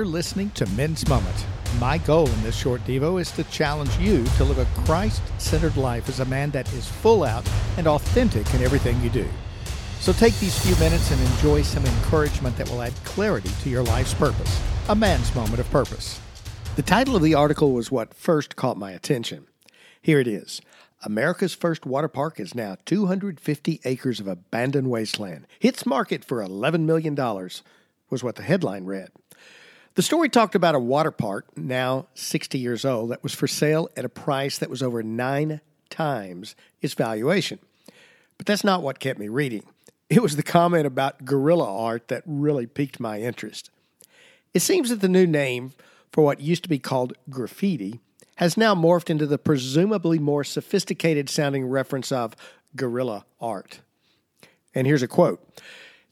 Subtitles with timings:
[0.00, 1.44] You're listening to Men's Moment.
[1.78, 5.76] My goal in this short Devo is to challenge you to live a Christ centered
[5.76, 7.46] life as a man that is full out
[7.76, 9.28] and authentic in everything you do.
[9.98, 13.82] So take these few minutes and enjoy some encouragement that will add clarity to your
[13.82, 14.58] life's purpose.
[14.88, 16.18] A man's moment of purpose.
[16.76, 19.48] The title of the article was what first caught my attention.
[20.00, 20.62] Here it is
[21.04, 25.46] America's first water park is now 250 acres of abandoned wasteland.
[25.58, 27.14] Hits market for $11 million,
[28.08, 29.10] was what the headline read.
[29.94, 33.88] The story talked about a water park, now 60 years old, that was for sale
[33.96, 37.58] at a price that was over nine times its valuation.
[38.38, 39.64] But that's not what kept me reading.
[40.08, 43.70] It was the comment about guerrilla art that really piqued my interest.
[44.54, 45.72] It seems that the new name
[46.12, 48.00] for what used to be called graffiti
[48.36, 52.34] has now morphed into the presumably more sophisticated sounding reference of
[52.74, 53.80] guerrilla art.
[54.74, 55.46] And here's a quote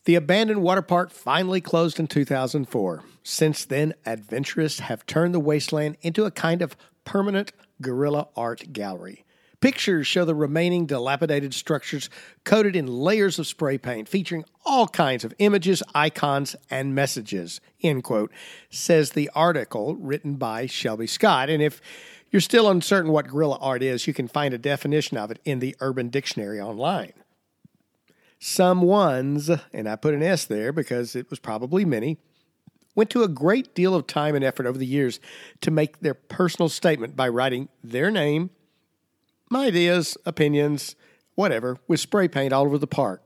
[0.08, 3.04] the abandoned water park finally closed in 2004.
[3.22, 9.26] Since then, adventurists have turned the wasteland into a kind of permanent guerrilla art gallery.
[9.60, 12.08] Pictures show the remaining dilapidated structures
[12.44, 17.60] coated in layers of spray paint, featuring all kinds of images, icons, and messages.
[17.82, 18.32] End quote,
[18.70, 21.50] says the article written by Shelby Scott.
[21.50, 21.82] And if
[22.30, 25.58] you're still uncertain what guerrilla art is, you can find a definition of it in
[25.58, 27.12] the Urban Dictionary online.
[28.38, 32.18] Some ones, and I put an S there because it was probably many,
[32.94, 35.20] went to a great deal of time and effort over the years
[35.60, 38.50] to make their personal statement by writing their name,
[39.50, 40.94] my ideas, opinions,
[41.34, 43.22] whatever, with spray paint all over the park.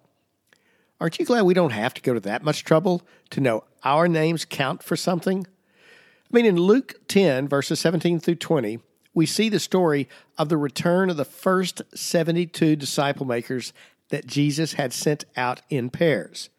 [1.00, 4.06] Aren't you glad we don't have to go to that much trouble to know our
[4.06, 5.46] names count for something?
[5.46, 8.78] I mean, in Luke 10, verses 17 through 20,
[9.14, 13.72] we see the story of the return of the first 72 disciple makers
[14.12, 16.50] that Jesus had sent out in pairs.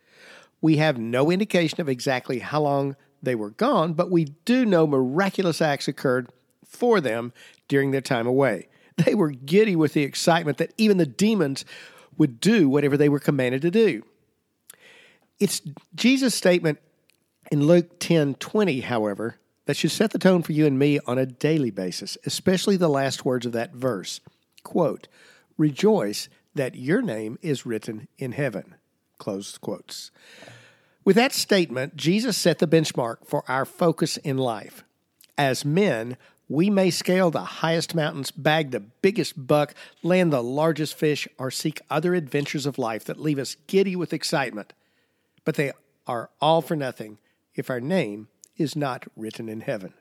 [0.60, 4.88] We have no indication of exactly how long they were gone, but we do know
[4.88, 6.32] miraculous acts occurred
[6.66, 7.32] for them
[7.68, 8.68] during their time away.
[8.96, 11.66] They were giddy with the excitement that even the demons
[12.16, 14.04] would do whatever they were commanded to do.
[15.40, 15.62] It's
[15.96, 16.80] Jesus' statement
[17.52, 21.18] in Luke 10 20, however, that should set the tone for you and me on
[21.18, 24.22] a daily basis, especially the last words of that verse.
[24.64, 25.08] Quote,
[25.58, 28.76] Rejoice that your name is written in heaven.
[29.18, 30.12] Quotes.
[31.06, 34.84] With that statement, Jesus set the benchmark for our focus in life.
[35.38, 40.96] As men, we may scale the highest mountains, bag the biggest buck, land the largest
[40.96, 44.74] fish, or seek other adventures of life that leave us giddy with excitement.
[45.46, 45.72] But they
[46.06, 47.18] are all for nothing
[47.56, 48.28] if our name
[48.58, 49.94] is not written in heaven.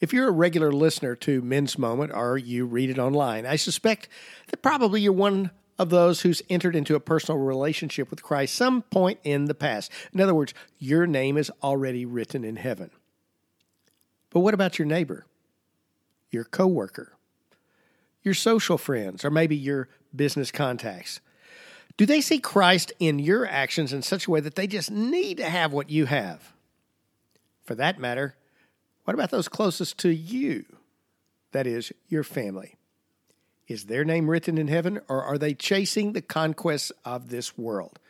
[0.00, 4.08] If you're a regular listener to Men's Moment or you read it online, I suspect
[4.48, 8.82] that probably you're one of those who's entered into a personal relationship with Christ some
[8.82, 9.90] point in the past.
[10.12, 12.90] In other words, your name is already written in heaven.
[14.30, 15.26] But what about your neighbor,
[16.30, 17.12] your coworker,
[18.22, 21.20] your social friends, or maybe your business contacts?
[21.96, 25.38] Do they see Christ in your actions in such a way that they just need
[25.38, 26.52] to have what you have?
[27.64, 28.34] For that matter,
[29.06, 30.64] what about those closest to you?
[31.52, 32.74] That is, your family.
[33.68, 38.00] Is their name written in heaven, or are they chasing the conquests of this world?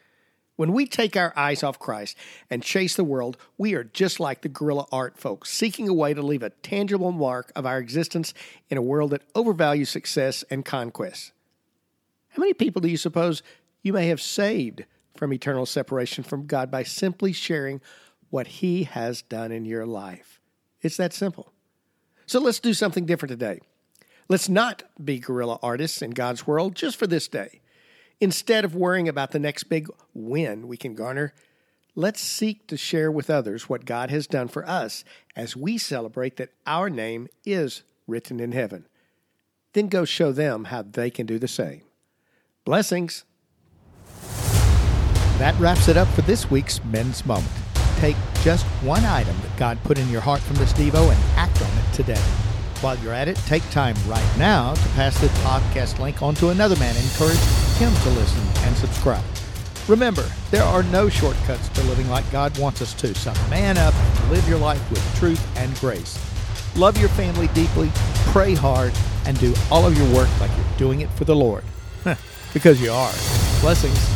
[0.57, 2.17] When we take our eyes off Christ
[2.49, 6.15] and chase the world, we are just like the guerrilla art folks, seeking a way
[6.15, 8.33] to leave a tangible mark of our existence
[8.71, 11.33] in a world that overvalues success and conquest.
[12.29, 13.43] How many people do you suppose
[13.83, 17.83] you may have saved from eternal separation from God by simply sharing
[18.31, 20.41] what He has done in your life?
[20.87, 21.53] It's that simple.
[22.27, 23.61] So let's do something different today.
[24.29, 27.61] Let's not be guerrilla artists in God's world just for this day.
[28.21, 31.35] Instead of worrying about the next big win we can garner,
[31.97, 35.05] let's seek to share with others what God has done for us
[35.35, 38.87] as we celebrate that our name is written in heaven.
[39.73, 41.83] Then go show them how they can do the same.
[42.65, 43.25] Blessings.
[45.39, 47.66] That wraps it up for this week's Men's Moment
[47.97, 51.61] take just one item that God put in your heart from this Devo and act
[51.63, 52.21] on it today.
[52.81, 56.51] While you're at it, take time right now to pass this podcast link on to
[56.51, 56.95] another man.
[56.97, 57.39] Encourage
[57.79, 59.25] him to listen and subscribe.
[59.89, 63.95] Remember, there are no shortcuts to living like God wants us to, so man up
[63.95, 66.19] and live your life with truth and grace.
[66.77, 67.91] Love your family deeply,
[68.27, 68.93] pray hard,
[69.25, 71.65] and do all of your work like you're doing it for the Lord.
[72.53, 73.13] because you are.
[73.61, 74.16] Blessings.